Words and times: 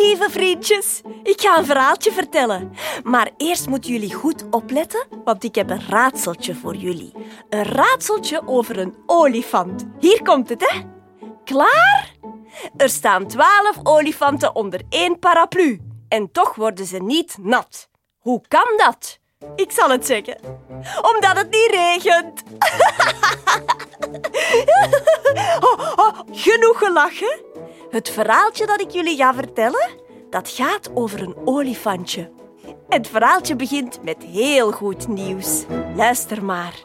lieve 0.00 0.30
vriendjes. 0.30 1.00
Ik 1.22 1.40
ga 1.40 1.58
een 1.58 1.64
verhaaltje 1.64 2.12
vertellen. 2.12 2.72
Maar 3.02 3.30
eerst 3.36 3.66
moeten 3.68 3.92
jullie 3.92 4.14
goed 4.14 4.44
opletten, 4.50 5.06
want 5.24 5.44
ik 5.44 5.54
heb 5.54 5.70
een 5.70 5.88
raadseltje 5.88 6.54
voor 6.54 6.76
jullie. 6.76 7.12
Een 7.48 7.64
raadseltje 7.64 8.42
over 8.46 8.78
een 8.78 8.94
olifant. 9.06 9.86
Hier 9.98 10.22
komt 10.22 10.48
het, 10.48 10.60
hè? 10.70 10.80
Klaar? 11.44 12.14
Er 12.76 12.88
staan 12.88 13.26
twaalf 13.26 13.76
olifanten 13.82 14.54
onder 14.54 14.80
één 14.88 15.18
paraplu. 15.18 15.80
En 16.08 16.32
toch 16.32 16.54
worden 16.54 16.86
ze 16.86 16.98
niet 16.98 17.36
nat. 17.40 17.88
Hoe 18.18 18.40
kan 18.48 18.76
dat? 18.76 19.18
Ik 19.54 19.70
zal 19.70 19.90
het 19.90 20.06
zeggen. 20.06 20.38
Omdat 21.14 21.36
het 21.36 21.50
niet 21.50 21.70
regent. 21.70 22.42
oh, 25.70 25.92
oh, 25.96 26.18
genoeg 26.30 26.78
gelachen. 26.78 27.40
Het 27.90 28.10
verhaaltje 28.10 28.66
dat 28.66 28.80
ik 28.80 28.90
jullie 28.90 29.16
ga 29.16 29.34
vertellen, 29.34 29.90
dat 30.30 30.48
gaat 30.48 30.90
over 30.94 31.22
een 31.22 31.36
olifantje. 31.44 32.30
Het 32.88 33.08
verhaaltje 33.08 33.56
begint 33.56 34.02
met 34.02 34.22
heel 34.24 34.72
goed 34.72 35.08
nieuws. 35.08 35.64
Luister 35.96 36.44
maar. 36.44 36.84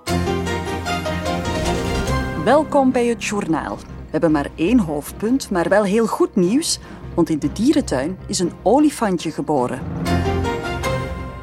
Welkom 2.43 2.91
bij 2.91 3.05
het 3.05 3.23
journaal. 3.23 3.77
We 3.77 4.11
hebben 4.11 4.31
maar 4.31 4.49
één 4.55 4.79
hoofdpunt, 4.79 5.49
maar 5.49 5.69
wel 5.69 5.83
heel 5.83 6.07
goed 6.07 6.35
nieuws, 6.35 6.79
want 7.15 7.29
in 7.29 7.39
de 7.39 7.51
dierentuin 7.51 8.19
is 8.27 8.39
een 8.39 8.51
olifantje 8.63 9.31
geboren. 9.31 9.79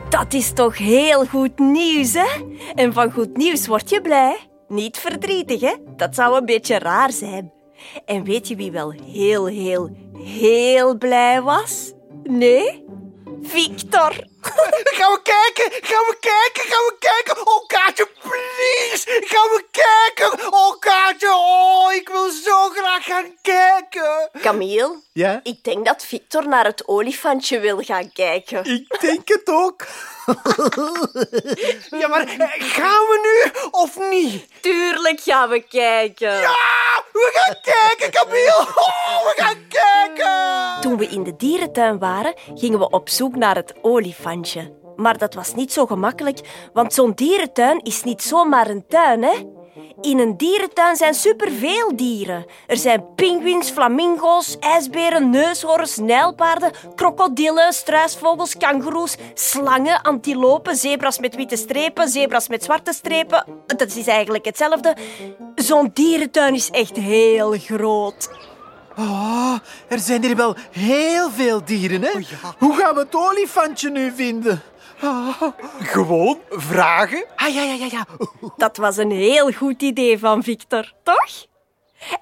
Dat 0.09 0.33
is 0.33 0.53
toch 0.53 0.79
heel 0.79 1.27
goed 1.27 1.59
nieuws, 1.59 2.13
hè? 2.13 2.45
En 2.75 2.93
van 2.93 3.13
goed 3.13 3.37
nieuws 3.37 3.67
word 3.67 3.91
je 3.91 4.01
blij. 4.01 4.39
Niet 4.69 4.99
verdrietig, 4.99 5.61
hè? 5.61 5.75
Dat 5.97 6.15
zou 6.15 6.37
een 6.37 6.47
beetje 6.47 6.79
raar 6.79 7.13
zijn. 7.13 7.62
En 8.05 8.25
weet 8.25 8.49
je 8.49 8.57
wie 8.57 8.71
wel 8.73 8.91
heel, 9.07 9.47
heel, 9.47 9.91
heel 10.25 10.97
blij 10.99 11.43
was? 11.43 11.93
Nee? 12.23 12.85
Victor. 13.43 14.11
Gaan 14.99 15.13
we 15.13 15.21
kijken? 15.23 15.73
Gaan 15.89 16.05
we 16.07 16.17
kijken? 16.21 16.71
Gaan 16.73 16.85
we 16.85 16.97
kijken? 16.99 17.47
Oh, 17.47 17.67
Kaatje, 17.67 18.09
please! 18.23 19.25
Gaan 19.25 19.49
we 19.49 19.65
kijken? 19.71 20.53
Oh, 20.53 20.79
Kaatje, 20.79 21.29
oh, 21.35 21.93
ik 21.93 22.09
wil 22.09 22.31
zo 22.31 22.69
graag 22.69 23.05
gaan 23.05 23.35
kijken. 23.43 24.31
Camille, 24.41 25.01
Ja? 25.13 25.41
ik 25.43 25.65
denk 25.65 25.87
dat 25.87 26.05
Victor 26.05 26.49
naar 26.49 26.65
het 26.65 26.89
olifantje 26.89 27.61
wil 27.61 27.79
gaan 27.79 28.13
kijken. 28.13 28.65
Ik 28.65 29.01
denk 29.01 29.29
het 29.29 29.49
ook. 29.49 29.87
ja, 32.01 32.09
maar 32.09 32.27
eh, 32.27 32.49
gaan 32.59 33.07
we 33.07 33.19
nu 33.23 33.61
of 33.71 33.99
niet? 34.11 34.47
Tuurlijk 34.61 35.21
gaan 35.21 35.49
we 35.49 35.61
kijken. 35.61 36.33
Ja, 36.33 36.57
we 37.13 37.31
gaan 37.35 37.57
kijken, 37.63 38.11
Camille. 38.11 38.67
Oh, 38.75 39.25
we 39.25 39.33
gaan 39.37 39.67
kijken. 39.69 40.81
Toen 40.81 40.97
we 40.97 41.07
in 41.07 41.23
de 41.23 41.37
dierentuin 41.37 41.99
waren, 41.99 42.35
gingen 42.55 42.79
we 42.79 42.91
op 42.91 43.09
zoek 43.09 43.37
naar 43.37 43.55
het 43.55 43.75
olifantje. 43.83 44.81
Maar 44.97 45.19
dat 45.19 45.35
was 45.35 45.55
niet 45.55 45.73
zo 45.73 45.87
gemakkelijk, 45.87 46.39
want 46.73 46.95
zo'n 46.95 47.13
dierentuin 47.15 47.81
is 47.83 48.03
niet 48.03 48.23
zomaar 48.23 48.69
een 48.69 48.87
tuin, 48.87 49.23
hè? 49.23 49.35
In 50.01 50.19
een 50.19 50.37
dierentuin 50.37 50.97
zijn 50.97 51.15
superveel 51.15 51.97
dieren. 51.97 52.47
Er 52.67 52.77
zijn 52.77 53.05
pinguïns, 53.15 53.71
flamingo's, 53.71 54.57
ijsberen, 54.61 55.31
neushoorns, 55.31 55.97
nijlpaarden, 55.97 56.73
krokodillen, 56.95 57.73
struisvogels, 57.73 58.57
kangoeroes, 58.57 59.17
slangen, 59.35 60.03
antilopen, 60.03 60.77
zebras 60.77 61.19
met 61.19 61.35
witte 61.37 61.57
strepen, 61.57 62.09
zebras 62.09 62.49
met 62.49 62.65
zwarte 62.65 62.93
strepen. 62.93 63.45
Dat 63.67 63.97
is 63.97 64.07
eigenlijk 64.07 64.45
hetzelfde. 64.45 64.97
Zo'n 65.55 65.91
dierentuin 65.95 66.55
is 66.55 66.71
echt 66.71 66.97
heel 66.97 67.53
groot. 67.59 68.31
Oh, 68.99 69.55
er 69.89 69.99
zijn 69.99 70.23
hier 70.23 70.37
wel 70.37 70.57
heel 70.71 71.31
veel 71.31 71.65
dieren, 71.65 72.03
hè? 72.03 72.11
Hoe 72.59 72.77
gaan 72.77 72.95
we 72.95 73.01
het 73.01 73.15
olifantje 73.15 73.91
nu 73.91 74.13
vinden? 74.17 74.63
Gewoon 75.83 76.39
vragen. 76.51 77.25
Ah, 77.37 77.55
ja, 77.55 77.63
ja, 77.63 77.75
ja, 77.75 77.87
ja. 77.91 78.07
Dat 78.57 78.77
was 78.77 78.97
een 78.97 79.11
heel 79.11 79.53
goed 79.53 79.83
idee 79.83 80.19
van 80.19 80.43
Victor, 80.43 80.93
toch? 81.03 81.47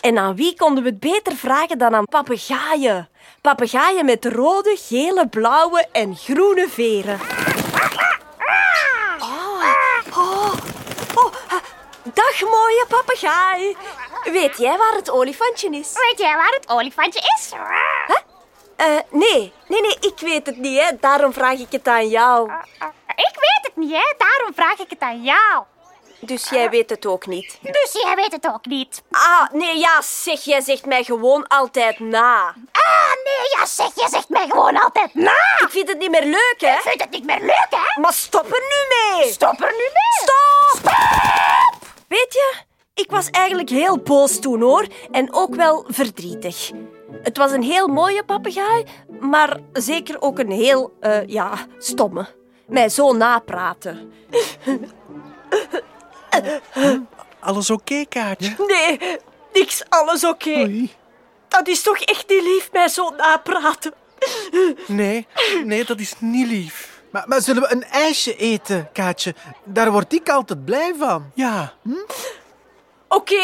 En 0.00 0.18
aan 0.18 0.36
wie 0.36 0.56
konden 0.56 0.82
we 0.84 0.88
het 0.88 1.00
beter 1.00 1.36
vragen 1.36 1.78
dan 1.78 1.94
aan 1.94 2.04
papegaaien? 2.04 3.08
Papegaaien 3.40 4.04
met 4.04 4.24
rode, 4.24 4.76
gele, 4.78 5.28
blauwe 5.28 5.86
en 5.92 6.16
groene 6.16 6.68
veren. 6.68 7.20
Oh, 9.20 9.62
oh, 10.16 10.54
oh, 11.14 11.32
Dag 12.14 12.40
mooie 12.40 12.84
papegaai. 12.88 13.76
Weet 14.24 14.58
jij 14.58 14.76
waar 14.78 14.94
het 14.94 15.10
olifantje 15.10 15.70
is? 15.70 15.92
Weet 15.92 16.18
jij 16.18 16.36
waar 16.36 16.52
het 16.60 16.68
olifantje 16.68 17.20
is? 17.38 17.52
Eh, 18.80 18.98
nee, 19.10 19.52
nee, 19.68 19.80
nee, 19.80 19.96
ik 20.00 20.18
weet 20.18 20.46
het 20.46 20.56
niet, 20.56 20.80
hè. 20.80 20.96
Daarom 21.00 21.32
vraag 21.32 21.58
ik 21.58 21.72
het 21.72 21.88
aan 21.88 22.08
jou. 22.08 22.52
Ik 23.06 23.34
weet 23.34 23.60
het 23.62 23.76
niet, 23.76 23.92
hè? 23.92 24.14
Daarom 24.18 24.54
vraag 24.54 24.78
ik 24.78 24.90
het 24.90 25.00
aan 25.00 25.22
jou. 25.22 25.64
Dus 26.20 26.48
jij 26.48 26.70
weet 26.70 26.90
het 26.90 27.06
ook 27.06 27.26
niet. 27.26 27.58
Dus 27.62 27.90
jij 28.02 28.14
weet 28.14 28.32
het 28.32 28.46
ook 28.46 28.66
niet. 28.66 29.02
Ah, 29.10 29.50
nee, 29.52 29.78
ja, 29.78 30.02
zeg, 30.02 30.40
jij 30.44 30.60
zegt 30.60 30.86
mij 30.86 31.04
gewoon 31.04 31.46
altijd 31.46 31.98
na. 31.98 32.46
Ah, 32.72 33.12
nee, 33.24 33.50
ja, 33.56 33.66
zeg, 33.66 33.94
je 33.94 34.06
zegt 34.10 34.28
mij 34.28 34.46
gewoon 34.48 34.80
altijd 34.82 35.14
na. 35.14 35.58
Ik 35.58 35.68
vind 35.70 35.88
het 35.88 35.98
niet 35.98 36.10
meer 36.10 36.24
leuk, 36.24 36.56
hè. 36.58 36.74
Ik 36.74 36.80
vind 36.80 37.00
het 37.00 37.10
niet 37.10 37.24
meer 37.24 37.40
leuk, 37.40 37.66
hè? 37.70 38.00
Maar 38.00 38.12
stop 38.12 38.44
er 38.44 38.62
nu 38.68 38.96
mee! 39.18 39.32
Stop 39.32 39.60
er 39.60 39.72
nu 39.72 39.88
mee. 39.92 40.20
Stop! 40.22 40.92
Weet 42.08 42.32
je, 42.32 42.54
ik 42.94 43.10
was 43.10 43.30
eigenlijk 43.30 43.68
heel 43.68 43.98
boos 43.98 44.38
toen 44.38 44.60
hoor. 44.60 44.86
En 45.10 45.32
ook 45.34 45.54
wel 45.54 45.84
verdrietig. 45.88 46.70
Het 47.22 47.36
was 47.36 47.52
een 47.52 47.62
heel 47.62 47.86
mooie 47.88 48.24
papegaai, 48.24 48.84
maar 49.20 49.60
zeker 49.72 50.20
ook 50.22 50.38
een 50.38 50.50
heel, 50.50 50.92
eh, 51.00 51.26
ja, 51.26 51.52
stomme. 51.78 52.26
Mij 52.66 52.88
zo 52.88 53.12
napraten. 53.12 54.12
Alles 57.40 57.70
oké, 57.70 58.04
Kaatje? 58.08 58.54
Nee, 58.66 59.18
niks 59.52 59.82
alles 59.88 60.24
oké. 60.24 60.88
Dat 61.48 61.68
is 61.68 61.82
toch 61.82 61.98
echt 61.98 62.28
niet 62.28 62.42
lief, 62.42 62.72
mij 62.72 62.88
zo 62.88 63.10
napraten. 63.16 63.92
Nee, 64.86 65.26
nee, 65.64 65.84
dat 65.84 65.98
is 66.00 66.14
niet 66.18 66.46
lief. 66.46 67.02
Maar, 67.10 67.24
maar 67.26 67.40
zullen 67.40 67.62
we 67.62 67.72
een 67.72 67.84
ijsje 67.84 68.36
eten, 68.36 68.88
Kaatje? 68.92 69.34
Daar 69.64 69.92
word 69.92 70.12
ik 70.12 70.28
altijd 70.28 70.64
blij 70.64 70.94
van. 70.98 71.30
Ja. 71.34 71.72
Oké. 73.10 73.42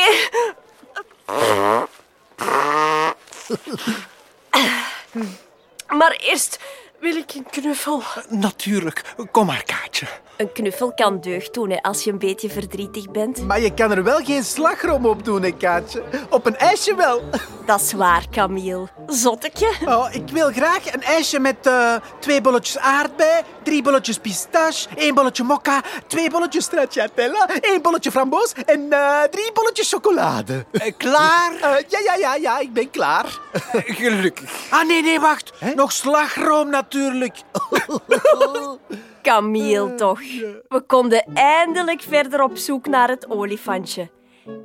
Maar 5.89 6.13
eerst 6.13 6.59
wil 7.01 7.17
ik 7.17 7.35
een 7.35 7.47
knuffel. 7.51 8.03
Natuurlijk. 8.29 9.03
Kom 9.31 9.47
maar, 9.47 9.65
Kaatje. 9.65 10.07
Een 10.37 10.53
knuffel 10.53 10.93
kan 10.95 11.21
deugd 11.21 11.55
doen 11.55 11.71
hè, 11.71 11.83
als 11.83 12.05
je 12.05 12.11
een 12.11 12.19
beetje 12.19 12.51
verdrietig 12.51 13.11
bent. 13.11 13.47
Maar 13.47 13.61
je 13.61 13.75
kan 13.75 13.91
er 13.91 14.05
wel 14.05 14.25
geen 14.25 14.45
slagroom 14.45 15.07
op 15.07 15.25
doen, 15.25 15.43
hè, 15.43 15.51
Kaatje. 15.51 16.03
Op 16.31 16.47
een 16.47 16.57
ijsje 16.57 16.95
wel. 16.95 17.23
Dat 17.67 17.81
is 17.81 17.93
waar, 17.93 18.27
Camille. 18.31 18.89
Zotteke. 19.07 19.73
Oh, 19.85 20.09
ik 20.13 20.29
wil 20.29 20.53
graag 20.53 20.93
een 20.95 21.03
ijsje 21.03 21.39
met 21.39 21.57
eh, 21.67 21.95
twee 22.19 22.41
bolletjes 22.41 22.79
aardbei, 22.79 23.43
drie 23.63 23.83
bolletjes 23.83 24.19
pistache, 24.19 24.89
één 24.95 25.15
bolletje 25.15 25.45
mokka, 25.45 25.83
twee 26.07 26.31
bolletjes 26.31 26.65
stracciatella, 26.65 27.49
één 27.61 27.83
bolletje 27.83 28.11
framboos 28.11 28.53
en 28.53 28.93
eh, 28.93 29.23
drie 29.23 29.53
bolletjes 29.53 29.93
chocolade. 29.93 30.65
klaar? 30.97 31.53
ja, 31.89 31.99
ja, 32.05 32.15
ja, 32.15 32.35
ja, 32.35 32.59
ik 32.59 32.73
ben 32.73 32.91
klaar. 32.91 33.39
Gelukkig. 33.73 34.51
Ah, 34.71 34.87
nee, 34.87 35.03
nee, 35.03 35.21
wacht. 35.21 35.53
Nog 35.75 35.93
slagroom 35.93 36.71
natuurlijk. 36.71 37.37
Camille, 39.27 39.95
toch. 39.95 40.21
We 40.69 40.83
konden 40.87 41.25
eindelijk 41.35 42.03
verder 42.03 42.43
op 42.43 42.57
zoek 42.57 42.87
naar 42.87 43.09
het 43.09 43.31
olifantje. 43.31 44.11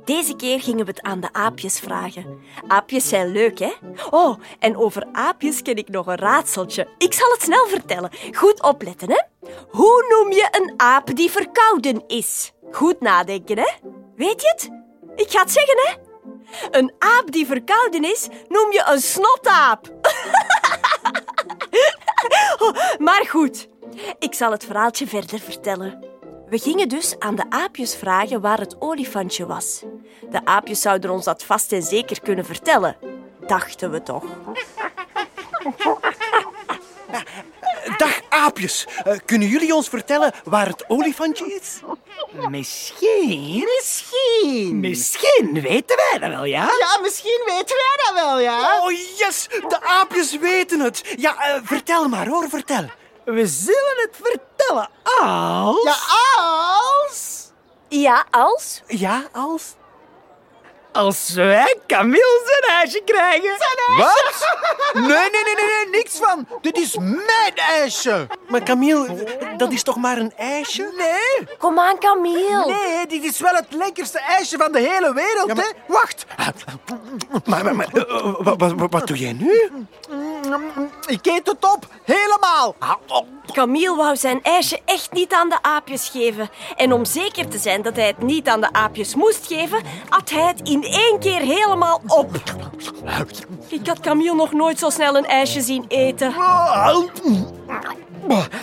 Deze 0.04 0.36
keer 0.36 0.60
gingen 0.60 0.84
we 0.84 0.90
het 0.90 1.02
aan 1.02 1.20
de 1.20 1.32
aapjes 1.32 1.80
vragen. 1.80 2.38
Aapjes 2.66 3.08
zijn 3.08 3.32
leuk, 3.32 3.58
hè? 3.58 3.72
Oh, 4.10 4.38
en 4.58 4.76
over 4.76 5.06
aapjes 5.12 5.62
ken 5.62 5.76
ik 5.76 5.88
nog 5.88 6.06
een 6.06 6.16
raadseltje. 6.16 6.88
Ik 6.98 7.12
zal 7.12 7.30
het 7.30 7.42
snel 7.42 7.66
vertellen. 7.66 8.10
Goed 8.32 8.62
opletten, 8.62 9.10
hè? 9.10 9.20
Hoe 9.68 10.04
noem 10.08 10.32
je 10.32 10.48
een 10.50 10.74
aap 10.76 11.16
die 11.16 11.30
verkouden 11.30 12.04
is? 12.06 12.52
Goed 12.70 13.00
nadenken, 13.00 13.58
hè? 13.58 13.70
Weet 14.16 14.42
je 14.42 14.48
het? 14.48 14.70
Ik 15.16 15.30
ga 15.30 15.40
het 15.40 15.52
zeggen, 15.52 15.76
hè? 15.76 15.92
Een 16.78 16.92
aap 16.98 17.32
die 17.32 17.46
verkouden 17.46 18.04
is, 18.04 18.28
noem 18.48 18.72
je 18.72 18.84
een 18.86 19.00
snotaap. 19.00 19.90
Maar 22.98 23.26
goed, 23.28 23.68
ik 24.18 24.34
zal 24.34 24.50
het 24.50 24.64
verhaaltje 24.64 25.06
verder 25.06 25.38
vertellen. 25.40 26.04
We 26.48 26.58
gingen 26.58 26.88
dus 26.88 27.14
aan 27.18 27.34
de 27.34 27.44
aapjes 27.48 27.96
vragen 27.96 28.40
waar 28.40 28.58
het 28.58 28.76
olifantje 28.78 29.46
was. 29.46 29.82
De 30.30 30.44
aapjes 30.44 30.80
zouden 30.80 31.10
ons 31.10 31.24
dat 31.24 31.44
vast 31.44 31.72
en 31.72 31.82
zeker 31.82 32.20
kunnen 32.20 32.44
vertellen. 32.44 32.96
Dachten 33.46 33.90
we 33.90 34.02
toch. 34.02 34.24
Dag 37.96 38.20
aapjes, 38.28 38.86
Eh, 39.04 39.16
kunnen 39.24 39.48
jullie 39.48 39.74
ons 39.74 39.88
vertellen 39.88 40.32
waar 40.44 40.66
het 40.66 40.84
olifantje 40.88 41.54
is? 41.60 41.80
Misschien. 42.48 43.64
Misschien. 43.76 44.80
Misschien 44.80 45.60
weten 45.60 45.96
wij 45.96 46.18
dat 46.20 46.30
wel, 46.30 46.44
ja? 46.44 46.62
Ja, 46.78 46.98
misschien 47.02 47.42
weten 47.46 47.76
wij 47.76 48.04
dat 48.06 48.14
wel, 48.24 48.40
ja. 48.40 48.80
Oh, 48.80 48.90
yes! 49.18 49.48
De 49.68 49.80
aapjes 49.82 50.38
weten 50.38 50.80
het. 50.80 51.14
Ja, 51.16 51.36
eh, 51.36 51.60
vertel 51.62 52.08
maar 52.08 52.26
hoor, 52.26 52.48
vertel. 52.48 52.84
We 53.24 53.46
zullen 53.46 54.08
het 54.10 54.16
vertellen 54.22 54.88
als... 55.20 55.84
Ja, 55.84 55.96
als... 56.36 57.50
Ja, 57.88 58.24
als? 58.30 58.82
Ja, 58.86 59.22
als... 59.32 59.62
Als 60.92 61.34
wij 61.34 61.78
Camille 61.86 62.42
zijn 62.44 62.72
huisje 62.74 63.02
krijgen. 63.04 63.50
Wat? 63.96 64.48
Nee, 64.92 65.04
nee, 65.06 65.30
nee, 65.30 65.54
nee, 65.54 65.64
nee, 65.66 65.88
niks 65.90 66.16
van. 66.18 66.46
Dit 66.60 66.78
is 66.78 66.96
mijn 66.98 67.54
ijsje. 67.56 68.26
Maar 68.48 68.62
Camille, 68.62 69.26
dat 69.56 69.72
is 69.72 69.82
toch 69.82 69.96
maar 69.96 70.18
een 70.18 70.32
ijsje? 70.36 70.92
Nee, 70.96 71.56
Kom 71.58 71.78
aan, 71.78 71.98
Camille. 71.98 72.66
nee, 72.66 73.06
dit 73.06 73.24
is 73.24 73.40
wel 73.40 73.54
het 73.54 73.66
lekkerste 73.70 74.18
ijsje 74.18 74.56
van 74.56 74.72
de 74.72 74.78
hele 74.78 75.14
wereld, 75.14 75.56
hè. 75.56 75.70
Wacht. 75.86 76.24
Maar, 77.44 77.64
maar, 77.64 77.76
maar 77.76 77.86
eh, 77.92 78.34
wat, 78.38 78.56
wat, 78.58 78.90
wat 78.90 79.06
doe 79.06 79.16
jij 79.18 79.32
nu? 79.32 79.70
Ik 81.06 81.26
eet 81.26 81.46
het 81.46 81.72
op, 81.74 81.86
helemaal. 82.04 82.74
Camille 83.52 83.96
wou 83.96 84.16
zijn 84.16 84.42
ijsje 84.42 84.80
echt 84.84 85.12
niet 85.12 85.32
aan 85.32 85.48
de 85.48 85.62
aapjes 85.62 86.08
geven. 86.08 86.50
En 86.76 86.92
om 86.92 87.04
zeker 87.04 87.48
te 87.48 87.58
zijn 87.58 87.82
dat 87.82 87.96
hij 87.96 88.06
het 88.06 88.22
niet 88.22 88.48
aan 88.48 88.60
de 88.60 88.72
aapjes 88.72 89.14
moest 89.14 89.46
geven, 89.46 89.82
at 90.08 90.30
hij 90.30 90.42
het 90.46 90.68
in 90.68 90.82
één 90.82 91.18
keer 91.18 91.40
helemaal 91.40 92.00
op. 92.06 92.30
Ik 93.68 93.86
had 93.86 94.00
Camille 94.00 94.34
nog 94.34 94.52
nooit 94.52 94.78
zo 94.78 94.90
snel 94.90 95.16
een 95.16 95.26
ijsje 95.26 95.60
zien 95.60 95.84
eten. 95.88 96.34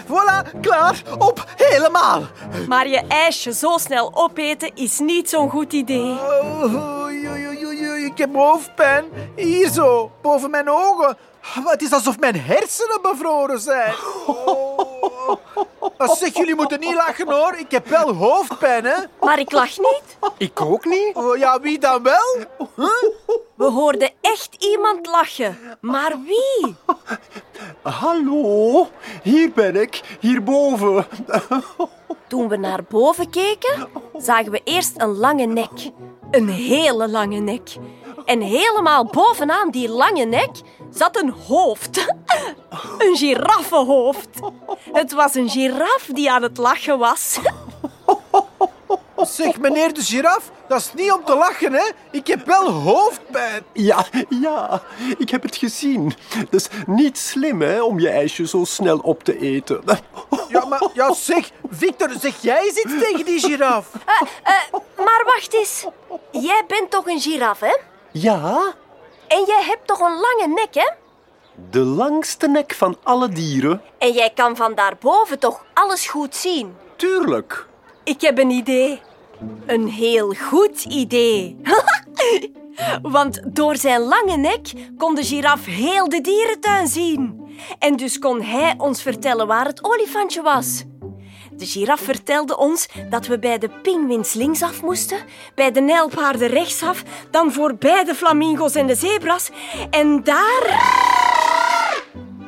Voilà, 0.07 0.59
klaar, 0.61 1.01
op, 1.17 1.45
helemaal. 1.55 2.21
Maar 2.67 2.87
je 2.87 3.01
ijsje 3.07 3.53
zo 3.53 3.77
snel 3.77 4.11
opeten 4.13 4.71
is 4.75 4.99
niet 4.99 5.29
zo'n 5.29 5.49
goed 5.49 5.73
idee. 5.73 6.17
Heb 8.19 8.35
hoofdpijn. 8.35 9.05
Hier 9.35 9.69
zo, 9.69 10.11
boven 10.21 10.49
mijn 10.49 10.69
ogen. 10.69 11.17
Maar 11.63 11.71
Het 11.71 11.81
is 11.81 11.91
alsof 11.93 12.19
mijn 12.19 12.41
hersenen 12.41 13.01
bevroren 13.01 13.59
zijn. 13.59 13.93
Oh. 14.25 14.79
Zeg, 15.97 16.33
jullie 16.37 16.55
moeten 16.55 16.79
niet 16.79 16.93
lachen 16.93 17.31
hoor. 17.31 17.55
Ik 17.57 17.71
heb 17.71 17.87
wel 17.87 18.13
hoofdpijn, 18.13 18.85
hè. 18.85 18.95
Maar 19.21 19.39
ik 19.39 19.51
lach 19.51 19.77
niet. 19.77 20.17
Ik 20.37 20.61
ook 20.61 20.85
niet. 20.85 21.15
Oh, 21.15 21.37
ja, 21.37 21.59
wie 21.59 21.79
dan 21.79 22.03
wel? 22.03 22.37
We 23.55 23.65
hoorden 23.65 24.11
echt 24.21 24.55
iemand 24.59 25.05
lachen. 25.05 25.57
Maar 25.81 26.15
wie? 26.25 26.75
Hallo, 27.81 28.87
hier 29.23 29.51
ben 29.51 29.75
ik, 29.81 30.01
hierboven. 30.19 31.05
Toen 32.27 32.47
we 32.47 32.57
naar 32.57 32.83
boven 32.83 33.29
keken, 33.29 33.87
zagen 34.17 34.51
we 34.51 34.61
eerst 34.63 35.01
een 35.01 35.17
lange 35.17 35.45
nek. 35.45 35.91
Een 36.31 36.49
hele 36.49 37.09
lange 37.09 37.39
nek. 37.39 37.69
En 38.29 38.41
helemaal 38.41 39.05
bovenaan 39.05 39.71
die 39.71 39.89
lange 39.89 40.25
nek 40.25 40.49
zat 40.93 41.21
een 41.21 41.33
hoofd. 41.47 41.97
Een 42.97 43.15
giraffenhoofd. 43.15 44.29
Het 44.91 45.11
was 45.11 45.35
een 45.35 45.49
giraf 45.49 46.09
die 46.13 46.31
aan 46.31 46.43
het 46.43 46.57
lachen 46.57 46.99
was. 46.99 47.39
Zeg, 49.17 49.59
meneer 49.59 49.93
de 49.93 50.01
giraf, 50.01 50.51
dat 50.67 50.79
is 50.79 50.93
niet 50.93 51.11
om 51.11 51.25
te 51.25 51.35
lachen, 51.35 51.73
hè. 51.73 51.89
Ik 52.11 52.27
heb 52.27 52.45
wel 52.45 52.69
hoofdpijn. 52.69 53.63
Ja, 53.73 54.05
ja, 54.29 54.81
ik 55.17 55.29
heb 55.29 55.43
het 55.43 55.55
gezien. 55.55 56.13
Dat 56.49 56.61
is 56.61 56.67
niet 56.85 57.17
slim 57.17 57.61
hè, 57.61 57.81
om 57.81 57.99
je 57.99 58.09
ijsje 58.09 58.47
zo 58.47 58.63
snel 58.63 58.97
op 58.97 59.23
te 59.23 59.39
eten. 59.39 59.81
Ja, 60.49 60.65
maar 60.65 60.83
ja, 60.93 61.13
zeg, 61.13 61.49
Victor, 61.69 62.09
zeg 62.19 62.41
jij 62.41 62.63
eens 62.63 62.77
iets 62.77 62.99
tegen 62.99 63.25
die 63.25 63.39
giraf? 63.39 63.87
Eh, 64.05 64.21
eh, 64.43 64.79
maar 64.97 65.21
wacht 65.25 65.53
eens. 65.53 65.85
Jij 66.31 66.63
bent 66.67 66.91
toch 66.91 67.07
een 67.07 67.19
giraf, 67.19 67.59
hè? 67.59 67.77
Ja, 68.11 68.73
En 69.27 69.43
jij 69.45 69.63
hebt 69.63 69.87
toch 69.87 69.99
een 69.99 70.19
lange 70.19 70.53
nek, 70.53 70.73
hè? 70.73 70.89
de 71.69 71.79
langste 71.79 72.47
nek 72.47 72.73
van 72.73 72.97
alle 73.03 73.29
dieren. 73.29 73.81
En 73.97 74.11
jij 74.11 74.29
kan 74.35 74.55
van 74.55 74.75
daarboven 74.75 75.39
toch 75.39 75.65
alles 75.73 76.07
goed 76.07 76.35
zien? 76.35 76.75
Tuurlijk. 76.95 77.67
Ik 78.03 78.21
heb 78.21 78.37
een 78.37 78.49
idee. 78.49 79.01
Een 79.65 79.87
heel 79.87 80.33
goed 80.33 80.83
idee. 80.83 81.61
Want 83.01 83.41
door 83.55 83.75
zijn 83.75 84.01
lange 84.01 84.37
nek 84.37 84.71
kon 84.97 85.15
de 85.15 85.23
giraf 85.23 85.65
heel 85.65 86.09
de 86.09 86.21
dierentuin 86.21 86.87
zien. 86.87 87.47
En 87.79 87.95
dus 87.95 88.19
kon 88.19 88.41
hij 88.41 88.75
ons 88.77 89.01
vertellen 89.01 89.47
waar 89.47 89.65
het 89.65 89.83
olifantje 89.83 90.41
was. 90.41 90.83
De 91.59 91.65
giraf 91.65 91.99
vertelde 91.99 92.57
ons 92.57 92.87
dat 93.09 93.27
we 93.27 93.39
bij 93.39 93.57
de 93.57 93.69
pinguïns 93.69 94.33
linksaf 94.33 94.81
moesten, 94.81 95.17
bij 95.55 95.71
de 95.71 95.81
nijlpaarden 95.81 96.47
rechtsaf, 96.47 97.03
dan 97.31 97.53
voorbij 97.53 98.03
de 98.03 98.15
flamingo's 98.15 98.75
en 98.75 98.87
de 98.87 98.95
zebras. 98.95 99.49
En 99.89 100.23
daar... 100.23 100.97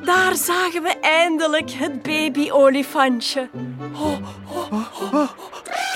Daar 0.03 0.35
zagen 0.35 0.83
we 0.83 0.95
eindelijk 1.01 1.71
het 1.71 2.01
baby-olifantje. 2.01 3.49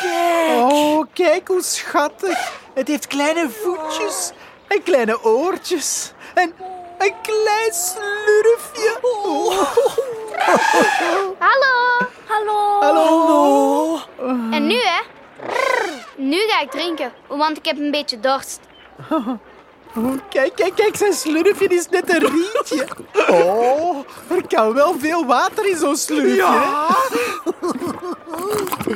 Kijk. 0.01 0.71
Oh, 0.71 1.05
kijk 1.13 1.47
hoe 1.47 1.63
schattig. 1.63 2.51
Het 2.73 2.87
heeft 2.87 3.07
kleine 3.07 3.49
voetjes 3.49 4.31
en 4.67 4.83
kleine 4.83 5.23
oortjes 5.23 6.11
en 6.33 6.53
een 6.97 7.13
klein 7.21 7.73
slurfje. 7.73 8.97
Hallo. 11.39 12.04
Hallo. 12.27 12.79
Hallo. 12.79 13.99
En 14.51 14.67
nu, 14.67 14.75
hè? 14.75 15.01
Brrr, 15.45 16.05
nu 16.15 16.37
ga 16.37 16.61
ik 16.61 16.71
drinken, 16.71 17.11
want 17.27 17.57
ik 17.57 17.65
heb 17.65 17.77
een 17.77 17.91
beetje 17.91 18.19
dorst. 18.19 18.59
Oh, 19.97 20.17
kijk, 20.29 20.55
kijk, 20.55 20.75
kijk, 20.75 20.95
zijn 20.95 21.13
slurfje 21.13 21.67
is 21.67 21.89
net 21.89 22.09
een 22.09 22.19
rietje. 22.19 22.87
Oh, 23.29 23.97
er 24.27 24.47
kan 24.47 24.73
wel 24.73 24.95
veel 24.99 25.25
water 25.25 25.69
in 25.69 25.77
zo'n 25.77 25.95
slurfje. 25.95 26.45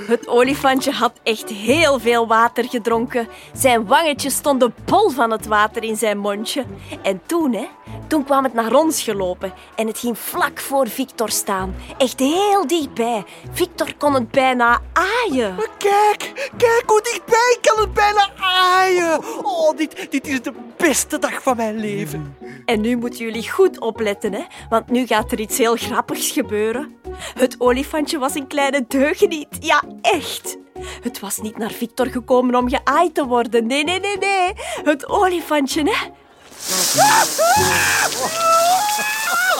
Het 0.07 0.27
olifantje 0.27 0.91
had 0.91 1.13
echt 1.23 1.49
heel 1.49 1.99
veel 1.99 2.27
water 2.27 2.63
gedronken. 2.63 3.27
Zijn 3.53 3.87
wangetjes 3.87 4.35
stonden 4.35 4.75
bol 4.85 5.09
van 5.09 5.31
het 5.31 5.47
water 5.47 5.83
in 5.83 5.95
zijn 5.95 6.17
mondje. 6.17 6.65
En 7.01 7.21
toen, 7.25 7.53
hè, 7.53 7.67
toen 8.09 8.23
kwam 8.23 8.43
het 8.43 8.53
naar 8.53 8.73
ons 8.73 9.01
gelopen 9.01 9.53
en 9.75 9.87
het 9.87 9.99
ging 9.99 10.17
vlak 10.17 10.59
voor 10.59 10.87
Victor 10.87 11.29
staan. 11.29 11.75
Echt 11.97 12.19
heel 12.19 12.67
dichtbij. 12.67 13.23
Victor 13.51 13.93
kon 13.97 14.13
het 14.13 14.31
bijna 14.31 14.81
aaien. 14.93 15.55
Kijk, 15.77 16.49
kijk 16.57 16.83
hoe 16.85 17.01
dichtbij 17.01 17.57
ik 17.57 17.69
kan 17.69 17.83
het 17.83 17.93
bijna 17.93 18.29
aaien. 18.39 19.19
Oh, 19.43 19.77
dit, 19.77 20.11
dit 20.11 20.27
is 20.27 20.41
de 20.41 20.53
beste 20.77 21.19
dag 21.19 21.43
van 21.43 21.55
mijn 21.55 21.79
leven. 21.79 22.37
En 22.65 22.81
nu 22.81 22.97
moeten 22.97 23.19
jullie 23.19 23.49
goed 23.49 23.79
opletten, 23.79 24.33
hè? 24.33 24.43
want 24.69 24.89
nu 24.89 25.05
gaat 25.05 25.31
er 25.31 25.39
iets 25.39 25.57
heel 25.57 25.75
grappigs 25.75 26.31
gebeuren. 26.31 26.97
Het 27.33 27.55
olifantje 27.57 28.17
was 28.17 28.35
een 28.35 28.47
kleine 28.47 28.85
deugeniet. 28.87 29.57
Ja, 29.59 29.83
echt. 30.01 30.57
Het 31.01 31.19
was 31.19 31.37
niet 31.37 31.57
naar 31.57 31.71
Victor 31.71 32.07
gekomen 32.07 32.55
om 32.55 32.69
geaaid 32.69 33.13
te 33.13 33.25
worden. 33.25 33.67
Nee, 33.67 33.83
nee, 33.83 33.99
nee, 33.99 34.17
nee. 34.17 34.53
Het 34.83 35.09
olifantje, 35.09 35.83
hè? 35.83 36.07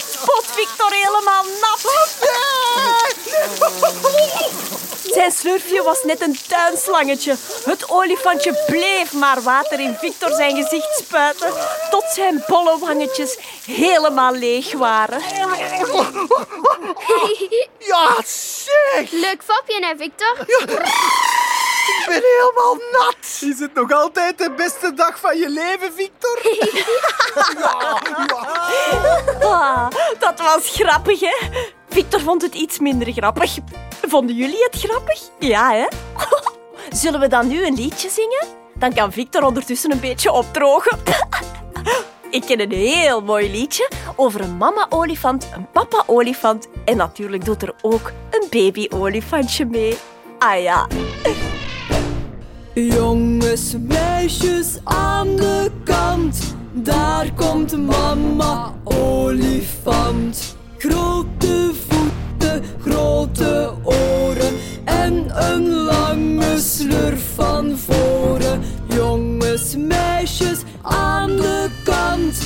Spot 0.09 0.45
Victor 0.45 0.91
helemaal 0.91 1.43
nat. 1.43 1.81
Zijn 5.13 5.31
slurfje 5.31 5.83
was 5.83 6.03
net 6.03 6.21
een 6.21 6.37
tuinslangetje. 6.47 7.35
Het 7.65 7.89
olifantje 7.89 8.63
bleef 8.67 9.13
maar 9.13 9.41
water 9.41 9.79
in 9.79 9.95
Victor 9.99 10.31
zijn 10.35 10.55
gezicht 10.55 10.97
spuiten, 10.97 11.53
tot 11.89 12.03
zijn 12.13 12.43
bolle 12.47 12.77
wangetjes 12.79 13.37
helemaal 13.65 14.33
leeg 14.33 14.71
waren. 14.71 15.21
Ja, 17.79 18.15
zeg, 18.25 19.11
Leuk 19.11 19.43
fapje, 19.43 19.85
hè, 19.85 19.93
Victor? 19.97 20.37
Ik 21.99 22.05
ben 22.07 22.21
helemaal 22.21 22.77
nat. 22.91 23.15
Is 23.41 23.59
het 23.59 23.73
nog 23.73 23.91
altijd 23.91 24.37
de 24.37 24.51
beste 24.57 24.93
dag 24.93 25.19
van 25.19 25.37
je 25.37 25.49
leven, 25.49 25.93
Victor? 25.93 26.39
Ah, 29.41 29.87
dat 30.19 30.39
was 30.39 30.69
grappig, 30.69 31.19
hè? 31.19 31.35
Victor 31.89 32.19
vond 32.19 32.41
het 32.41 32.55
iets 32.55 32.79
minder 32.79 33.11
grappig. 33.13 33.57
Vonden 34.07 34.35
jullie 34.35 34.63
het 34.69 34.81
grappig? 34.81 35.21
Ja, 35.39 35.71
hè? 35.71 35.87
Zullen 37.01 37.19
we 37.19 37.27
dan 37.27 37.47
nu 37.47 37.65
een 37.65 37.73
liedje 37.75 38.09
zingen? 38.09 38.47
Dan 38.75 38.93
kan 38.93 39.11
Victor 39.11 39.43
ondertussen 39.43 39.91
een 39.91 39.99
beetje 39.99 40.31
opdrogen. 40.31 40.99
Ik 42.31 42.41
ken 42.45 42.59
een 42.59 42.71
heel 42.71 43.21
mooi 43.21 43.51
liedje 43.51 43.89
over 44.15 44.41
een 44.41 44.57
mama-olifant, 44.57 45.47
een 45.55 45.67
papa-olifant 45.71 46.67
en 46.85 46.97
natuurlijk 46.97 47.45
doet 47.45 47.61
er 47.61 47.73
ook 47.81 48.11
een 48.29 48.47
baby-olifantje 48.49 49.65
mee. 49.65 49.97
Ah 50.39 50.61
ja. 50.61 50.87
Jongens, 52.87 53.75
meisjes 53.87 54.77
aan 54.83 55.35
de 55.35 55.71
kant, 55.83 56.55
daar 56.73 57.33
komt 57.35 57.77
mama 57.77 58.73
olifant. 58.83 60.55
Grote 60.77 61.71
voeten, 61.87 62.63
grote 62.81 63.71
oren 63.83 64.53
en 64.85 65.25
een 65.51 65.69
lange 65.69 66.43
geslurf 66.43 67.33
van 67.35 67.77
voren. 67.77 68.61
Jongens, 68.87 69.75
meisjes 69.75 70.59
aan 70.81 71.35
de 71.35 71.67
kant. 71.83 72.37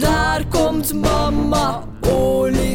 Daar 0.00 0.44
komt 0.50 0.94
mama 0.94 1.84
olifant. 2.00 2.71